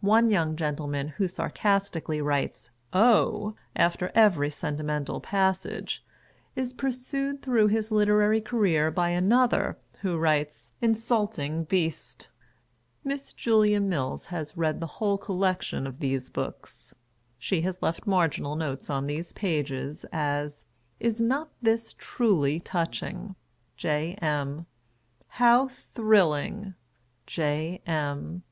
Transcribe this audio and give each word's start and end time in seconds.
One 0.00 0.28
young 0.28 0.56
gentleman 0.56 1.06
who 1.06 1.28
sarcas 1.28 1.88
tically 1.88 2.20
writes" 2.20 2.68
O!!!" 3.12 3.54
after 3.86 4.10
every 4.12 4.50
sentimental 4.50 5.20
passage, 5.20 6.04
is 6.56 6.72
pursued 6.72 7.42
through 7.42 7.68
his 7.68 7.92
literary 7.92 8.40
career 8.40 8.90
by 8.90 9.10
another, 9.10 9.78
who 10.00 10.18
writes" 10.18 10.72
Insulting 10.82 11.62
Beast!" 11.62 12.26
Miss 13.04 13.32
Julia 13.32 13.78
Mills 13.78 14.26
has 14.34 14.56
read 14.56 14.80
the 14.80 14.86
whole 14.98 15.16
collec 15.16 15.62
tion 15.62 15.86
of 15.86 16.00
these 16.00 16.28
books. 16.28 16.92
She 17.38 17.60
has 17.60 17.80
left 17.80 18.04
marginal 18.04 18.56
notes 18.56 18.90
on 18.90 19.06
the 19.06 19.22
pages, 19.36 20.04
as" 20.12 20.66
Is 21.08 21.20
not 21.20 21.50
this 21.62 21.94
truly 21.96 22.58
touching? 22.58 23.36
J. 23.76 24.14
M."" 24.20 24.66
How 25.40 25.68
thrilling! 25.94 26.74
J. 27.28 27.80
M."" 27.86 28.42